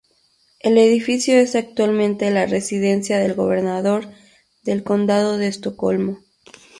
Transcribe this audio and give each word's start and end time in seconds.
El 0.61 0.79
edificio 0.79 1.35
es 1.39 1.55
actualmente 1.55 2.31
la 2.31 2.47
residencia 2.47 3.19
del 3.19 3.35
gobernador 3.35 4.09
del 4.63 4.83
condado 4.83 5.37
de 5.37 5.45
Estocolmo. 5.47 6.17